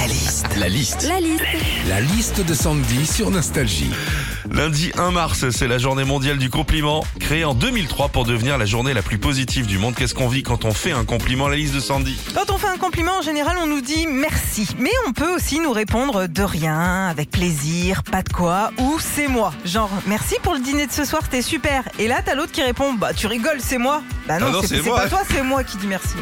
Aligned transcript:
La 0.00 0.06
liste. 0.06 0.46
La 0.56 0.68
liste. 0.68 1.06
La 1.08 1.20
liste. 1.20 1.44
La 1.86 2.00
liste 2.00 2.40
de 2.40 2.54
Sandy 2.54 3.04
sur 3.06 3.30
Nostalgie. 3.30 3.90
Lundi 4.50 4.90
1 4.96 5.10
mars, 5.10 5.50
c'est 5.50 5.68
la 5.68 5.76
journée 5.76 6.04
mondiale 6.04 6.38
du 6.38 6.48
compliment, 6.48 7.04
créée 7.20 7.44
en 7.44 7.52
2003 7.54 8.08
pour 8.08 8.24
devenir 8.24 8.56
la 8.56 8.64
journée 8.64 8.94
la 8.94 9.02
plus 9.02 9.18
positive 9.18 9.66
du 9.66 9.76
monde. 9.78 9.94
Qu'est-ce 9.94 10.14
qu'on 10.14 10.28
vit 10.28 10.42
quand 10.42 10.64
on 10.64 10.72
fait 10.72 10.92
un 10.92 11.04
compliment 11.04 11.48
La 11.48 11.56
liste 11.56 11.74
de 11.74 11.80
Sandy? 11.80 12.16
Quand 12.34 12.50
on 12.50 12.56
fait 12.56 12.68
un 12.68 12.78
compliment, 12.78 13.18
en 13.18 13.22
général, 13.22 13.58
on 13.62 13.66
nous 13.66 13.82
dit 13.82 14.06
merci. 14.06 14.68
Mais 14.78 14.90
on 15.06 15.12
peut 15.12 15.34
aussi 15.34 15.60
nous 15.60 15.72
répondre 15.72 16.26
de 16.26 16.42
rien, 16.42 17.06
avec 17.08 17.30
plaisir, 17.30 18.02
pas 18.02 18.22
de 18.22 18.32
quoi, 18.32 18.72
ou 18.78 18.98
c'est 18.98 19.28
moi. 19.28 19.52
Genre, 19.66 19.90
merci 20.06 20.36
pour 20.42 20.54
le 20.54 20.60
dîner 20.60 20.86
de 20.86 20.92
ce 20.92 21.04
soir, 21.04 21.22
c'était 21.24 21.42
super. 21.42 21.84
Et 21.98 22.08
là, 22.08 22.22
t'as 22.24 22.34
l'autre 22.34 22.52
qui 22.52 22.62
répond, 22.62 22.94
bah 22.94 23.12
tu 23.14 23.26
rigoles, 23.26 23.60
c'est 23.60 23.78
moi. 23.78 24.02
Bah 24.26 24.38
non, 24.38 24.46
Ah 24.48 24.52
non, 24.52 24.60
c'est 24.64 24.82
pas 24.82 25.08
toi, 25.08 25.20
c'est 25.30 25.42
moi 25.42 25.62
qui 25.62 25.76
dis 25.76 25.86
merci. 25.86 26.14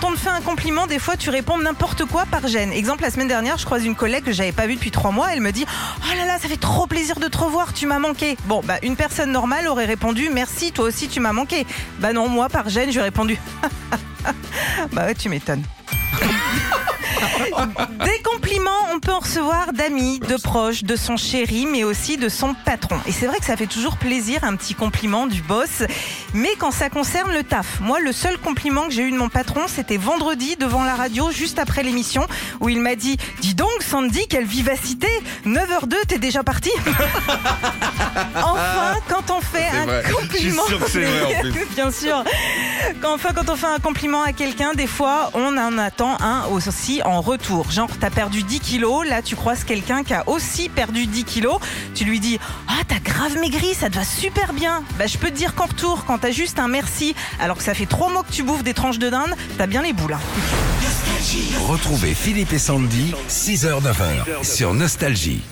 Quand 0.00 0.10
on 0.10 0.12
te 0.12 0.18
fait 0.18 0.28
un 0.28 0.40
compliment, 0.40 0.86
des 0.86 0.98
fois 0.98 1.16
tu 1.16 1.30
réponds 1.30 1.58
n'importe 1.58 2.04
quoi 2.04 2.24
par 2.26 2.46
gêne. 2.46 2.72
Exemple, 2.72 3.02
la 3.02 3.10
semaine 3.10 3.26
dernière, 3.28 3.58
je 3.58 3.64
croise 3.64 3.84
une 3.84 3.96
collègue 3.96 4.24
que 4.24 4.32
j'avais 4.32 4.52
pas 4.52 4.66
vue 4.66 4.76
depuis 4.76 4.90
trois 4.90 5.10
mois. 5.10 5.32
Elle 5.32 5.40
me 5.40 5.50
dit 5.50 5.64
Oh 6.02 6.16
là 6.16 6.24
là, 6.24 6.38
ça 6.38 6.48
fait 6.48 6.56
trop 6.56 6.86
plaisir 6.86 7.18
de 7.18 7.26
te 7.26 7.38
revoir, 7.38 7.72
tu 7.72 7.86
m'as 7.86 7.98
manqué. 7.98 8.36
Bon, 8.44 8.60
bah 8.64 8.76
une 8.82 8.96
personne 8.96 9.32
normale 9.32 9.66
aurait 9.66 9.86
répondu 9.86 10.30
Merci, 10.32 10.72
toi 10.72 10.84
aussi 10.84 11.08
tu 11.08 11.20
m'as 11.20 11.32
manqué. 11.32 11.66
Bah 11.98 12.12
non, 12.12 12.28
moi 12.28 12.48
par 12.48 12.68
gêne, 12.68 12.92
j'ai 12.92 13.00
répondu 13.00 13.38
Bah 14.92 15.06
ouais, 15.06 15.14
tu 15.14 15.28
m'étonnes. 15.28 15.64
Des 18.04 18.22
compliments, 18.22 18.70
on 18.94 19.00
peut 19.00 19.12
en 19.12 19.18
recevoir 19.20 19.72
d'amis, 19.72 20.18
de 20.20 20.36
proches, 20.36 20.82
de 20.84 20.96
son 20.96 21.16
chéri, 21.16 21.66
mais 21.70 21.84
aussi 21.84 22.16
de 22.16 22.28
son 22.28 22.54
patron. 22.64 22.96
Et 23.06 23.12
c'est 23.12 23.26
vrai 23.26 23.38
que 23.38 23.44
ça 23.44 23.56
fait 23.56 23.66
toujours 23.66 23.96
plaisir, 23.96 24.40
un 24.44 24.56
petit 24.56 24.74
compliment 24.74 25.26
du 25.26 25.42
boss. 25.42 25.82
Mais 26.34 26.50
quand 26.58 26.70
ça 26.70 26.88
concerne 26.90 27.32
le 27.32 27.42
taf, 27.42 27.80
moi, 27.80 27.98
le 28.00 28.12
seul 28.12 28.38
compliment 28.38 28.84
que 28.86 28.92
j'ai 28.92 29.02
eu 29.02 29.10
de 29.10 29.16
mon 29.18 29.28
patron, 29.28 29.62
c'était 29.66 29.96
vendredi 29.96 30.56
devant 30.56 30.84
la 30.84 30.94
radio, 30.94 31.30
juste 31.30 31.58
après 31.58 31.82
l'émission, 31.82 32.26
où 32.60 32.68
il 32.68 32.80
m'a 32.80 32.94
dit 32.94 33.16
Dis 33.40 33.54
donc, 33.54 33.68
Sandy, 33.80 34.26
quelle 34.28 34.44
vivacité 34.46 35.08
9h02, 35.46 35.94
t'es 36.06 36.18
déjà 36.18 36.42
parti 36.42 36.70
Enfin, 38.36 38.94
quand 39.08 39.30
on 39.30 39.40
fait 39.40 39.66
un 39.76 39.84
vrai. 39.86 40.02
compliment. 40.12 40.62
Je 40.68 40.74
suis 40.74 40.76
sûr 40.76 40.84
que 40.84 40.90
c'est 40.90 41.04
vrai, 41.04 41.36
en 41.36 41.40
plus. 41.52 41.66
Bien 41.74 41.90
sûr. 41.90 42.24
Enfin, 43.04 43.30
quand 43.34 43.48
on 43.50 43.56
fait 43.56 43.66
un 43.66 43.78
compliment 43.78 44.22
à 44.22 44.32
quelqu'un, 44.32 44.72
des 44.74 44.86
fois, 44.86 45.30
on 45.34 45.56
en 45.56 45.78
attend 45.78 46.16
un 46.20 46.44
aussi 46.46 47.00
en 47.08 47.20
retour. 47.20 47.70
Genre, 47.70 47.88
t'as 48.00 48.10
perdu 48.10 48.42
10 48.42 48.60
kilos, 48.60 49.06
là, 49.06 49.22
tu 49.22 49.34
croises 49.36 49.64
quelqu'un 49.64 50.04
qui 50.04 50.14
a 50.14 50.28
aussi 50.28 50.68
perdu 50.68 51.06
10 51.06 51.24
kilos. 51.24 51.58
Tu 51.94 52.04
lui 52.04 52.20
dis 52.20 52.38
Ah, 52.68 52.82
t'as 52.86 52.98
grave 53.00 53.36
maigri, 53.38 53.74
ça 53.74 53.90
te 53.90 53.96
va 53.96 54.04
super 54.04 54.52
bien. 54.52 54.82
Bah, 54.98 55.06
je 55.06 55.18
peux 55.18 55.30
te 55.30 55.36
dire 55.36 55.54
qu'en 55.54 55.66
retour, 55.66 56.04
quand 56.06 56.18
t'as 56.18 56.30
juste 56.30 56.58
un 56.58 56.68
merci, 56.68 57.14
alors 57.40 57.56
que 57.56 57.62
ça 57.64 57.74
fait 57.74 57.86
trois 57.86 58.10
mois 58.10 58.22
que 58.22 58.32
tu 58.32 58.42
bouffes 58.42 58.62
des 58.62 58.74
tranches 58.74 58.98
de 58.98 59.08
dinde, 59.10 59.34
t'as 59.56 59.66
bien 59.66 59.82
les 59.82 59.92
boules. 59.92 60.12
hein. 60.14 60.20
Retrouvez 61.66 62.14
Philippe 62.14 62.52
et 62.52 62.58
Sandy, 62.58 63.14
6h-9h 63.28 64.44
sur 64.44 64.72
Nostalgie. 64.74 65.42